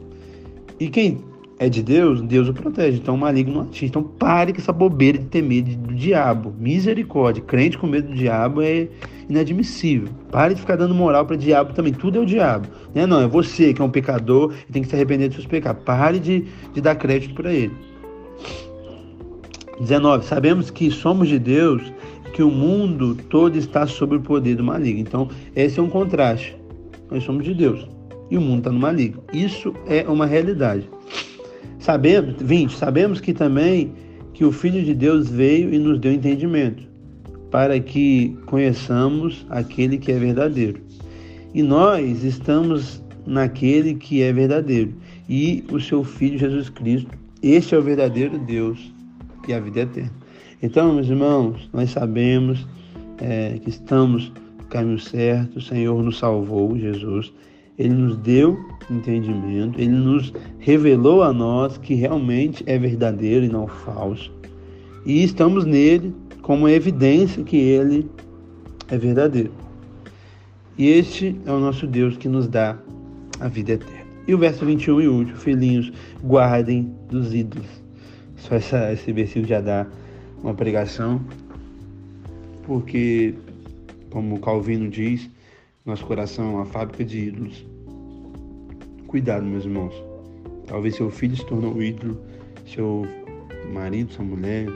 E 0.79 0.91
quem 0.91 1.19
é 1.59 1.69
de 1.69 1.83
Deus, 1.83 2.21
Deus 2.21 2.49
o 2.49 2.55
protege. 2.55 2.99
Então 2.99 3.15
o 3.15 3.19
maligno 3.19 3.55
não 3.55 3.61
atinge. 3.63 3.87
Então 3.87 4.03
pare 4.03 4.53
com 4.53 4.61
essa 4.61 4.73
bobeira 4.73 5.19
de 5.19 5.25
ter 5.27 5.43
medo 5.43 5.75
do 5.75 5.95
diabo. 5.95 6.55
Misericórdia. 6.59 7.43
Crente 7.43 7.79
com 7.79 7.87
medo 7.87 8.09
do 8.09 8.15
diabo 8.15 8.61
é 8.63 8.89
inadmissível. 9.29 10.09
Pare 10.31 10.55
de 10.55 10.61
ficar 10.61 10.77
dando 10.77 10.95
moral 10.95 11.25
para 11.25 11.37
diabo 11.37 11.73
também. 11.73 11.93
Tudo 11.93 12.19
é 12.19 12.21
o 12.21 12.27
diabo. 12.27 12.69
Né? 12.95 13.07
Não, 13.07 13.21
é 13.21 13.27
você 13.27 13.73
que 13.73 13.81
é 13.81 13.85
um 13.85 13.91
pecador 13.91 14.53
e 14.69 14.73
tem 14.73 14.83
que 14.83 14.89
se 14.89 14.95
arrepender 14.95 15.29
dos 15.29 15.37
seus 15.37 15.47
pecados. 15.47 15.83
Pare 15.83 16.19
de, 16.19 16.47
de 16.75 16.81
dar 16.81 16.95
crédito 16.95 17.35
para 17.35 17.53
ele. 17.53 17.73
19. 19.81 20.25
Sabemos 20.25 20.71
que 20.71 20.91
somos 20.91 21.29
de 21.29 21.39
Deus 21.39 21.93
que 22.33 22.43
o 22.43 22.51
mundo 22.51 23.17
todo 23.31 23.57
está 23.57 23.87
sob 23.87 24.17
o 24.17 24.21
poder 24.21 24.57
do 24.57 24.65
maligno. 24.65 25.01
Então, 25.01 25.29
esse 25.55 25.79
é 25.79 25.83
um 25.83 25.89
contraste. 25.89 26.55
Nós 27.11 27.25
somos 27.25 27.45
de 27.45 27.55
Deus 27.55 27.89
e 28.31 28.37
o 28.37 28.41
mundo 28.41 28.59
está 28.59 28.71
no 28.71 28.79
maligno. 28.79 29.23
Isso 29.33 29.75
é 29.87 30.03
uma 30.07 30.27
realidade. 30.27 30.89
Sabemos, 31.87 32.35
20, 32.41 32.77
sabemos 32.77 33.21
que 33.21 33.33
também 33.33 33.93
que 34.35 34.45
o 34.45 34.51
Filho 34.51 34.83
de 34.83 34.93
Deus 34.93 35.29
veio 35.29 35.73
e 35.73 35.79
nos 35.79 36.01
deu 36.01 36.13
entendimento, 36.13 36.83
para 37.49 37.79
que 37.79 38.37
conheçamos 38.47 39.47
aquele 39.51 39.97
que 39.97 40.11
é 40.11 40.19
verdadeiro. 40.19 40.81
E 41.55 41.63
nós 41.63 42.25
estamos 42.25 43.01
naquele 43.25 43.95
que 43.95 44.21
é 44.21 44.33
verdadeiro, 44.33 44.95
e 45.29 45.63
o 45.71 45.79
seu 45.79 46.03
Filho 46.03 46.37
Jesus 46.37 46.69
Cristo. 46.71 47.17
Este 47.41 47.77
é 47.77 47.79
o 47.79 47.83
verdadeiro 47.83 48.37
Deus 48.37 48.93
e 49.47 49.55
a 49.55 49.61
vida 49.61 49.83
eterna. 49.83 50.13
Então, 50.61 50.93
meus 50.93 51.07
irmãos, 51.07 51.71
nós 51.73 51.91
sabemos 51.91 52.67
é, 53.19 53.61
que 53.63 53.71
estamos 53.71 54.33
no 54.59 54.65
caminho 54.65 54.99
certo, 54.99 55.59
o 55.59 55.63
Senhor 55.63 56.03
nos 56.03 56.19
salvou, 56.19 56.77
Jesus. 56.77 57.33
Ele 57.79 57.95
nos 57.95 58.17
deu 58.17 58.59
entendimento, 58.91 59.81
ele 59.81 59.91
nos 59.91 60.33
revelou 60.59 61.23
a 61.23 61.33
nós 61.33 61.77
que 61.79 61.95
realmente 61.95 62.63
é 62.67 62.79
verdadeiro 62.79 63.45
e 63.45 63.49
não 63.49 63.67
falso. 63.67 64.33
E 65.05 65.23
estamos 65.23 65.65
nele 65.65 66.15
como 66.43 66.69
evidência 66.69 67.43
que 67.43 67.57
ele 67.57 68.09
é 68.89 68.97
verdadeiro. 68.97 69.53
E 70.79 70.89
este 70.89 71.37
é 71.47 71.51
o 71.51 71.59
nosso 71.59 71.87
Deus 71.87 72.17
que 72.17 72.29
nos 72.29 72.47
dá 72.47 72.79
a 73.41 73.49
vida 73.49 73.73
eterna. 73.73 74.07
E 74.29 74.35
o 74.35 74.39
verso 74.39 74.67
21 74.67 75.01
e 75.01 75.09
último, 75.09 75.37
filhinhos, 75.39 75.93
guardem 76.23 76.93
dos 77.09 77.33
ídolos. 77.33 77.67
Só 78.37 78.57
essa, 78.57 78.93
esse 78.93 79.13
versículo 79.13 79.47
já 79.47 79.61
dá 79.61 79.87
uma 80.43 80.53
pregação, 80.53 81.21
porque, 82.65 83.35
como 84.11 84.39
Calvino 84.41 84.89
diz, 84.89 85.31
nosso 85.85 86.05
coração 86.05 86.45
é 86.45 86.55
uma 86.57 86.67
fábrica 86.67 87.05
de 87.05 87.29
ídolos. 87.29 87.65
Cuidado, 89.09 89.47
meus 89.47 89.65
irmãos. 89.65 89.95
Talvez 90.67 90.97
seu 90.97 91.09
filho 91.11 91.37
se 91.37 91.47
tornou 91.47 91.75
um 91.75 91.83
ídolo, 91.83 92.21
seu 92.67 93.07
marido, 93.73 94.13
sua 94.13 94.25
mulher, 94.25 94.67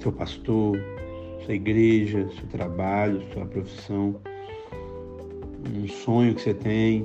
seu 0.00 0.12
pastor, 0.12 0.78
sua 1.44 1.54
igreja, 1.54 2.28
seu 2.38 2.46
trabalho, 2.48 3.20
sua 3.32 3.44
profissão, 3.46 4.20
um 5.74 5.88
sonho 5.88 6.36
que 6.36 6.42
você 6.42 6.54
tem. 6.54 7.04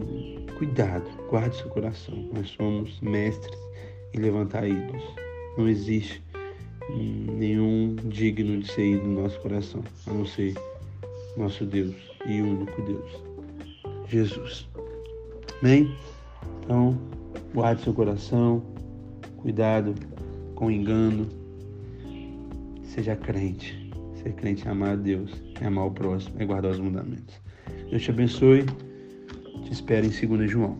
Cuidado, 0.59 1.09
guarde 1.27 1.57
seu 1.57 1.69
coração. 1.69 2.29
Nós 2.31 2.49
somos 2.49 3.01
mestres 3.01 3.59
em 4.13 4.19
levantar 4.19 4.67
ídolos. 4.67 5.03
Não 5.57 5.67
existe 5.67 6.21
nenhum 6.91 7.95
digno 8.05 8.59
de 8.59 8.71
ser 8.71 8.91
ídolo 8.91 9.07
no 9.07 9.21
nosso 9.23 9.39
coração, 9.39 9.83
a 10.05 10.13
não 10.13 10.25
ser 10.25 10.53
nosso 11.35 11.65
Deus 11.65 11.95
e 12.27 12.41
único 12.41 12.79
Deus, 12.83 13.23
Jesus. 14.07 14.67
Amém? 15.63 15.95
Então, 16.59 16.99
guarde 17.53 17.81
seu 17.83 17.93
coração, 17.93 18.61
cuidado 19.37 19.95
com 20.55 20.69
engano, 20.69 21.25
seja 22.83 23.15
crente. 23.15 23.89
Ser 24.15 24.33
crente 24.33 24.67
é 24.67 24.71
amar 24.71 24.89
a 24.89 24.95
Deus, 24.97 25.31
é 25.61 25.65
amar 25.65 25.87
o 25.87 25.91
próximo, 25.91 26.35
é 26.37 26.45
guardar 26.45 26.73
os 26.73 26.79
mandamentos. 26.79 27.39
Deus 27.89 28.03
te 28.03 28.11
abençoe. 28.11 28.65
Te 29.63 29.71
espero 29.71 30.05
em 30.05 30.27
2 30.27 30.51
João. 30.51 30.77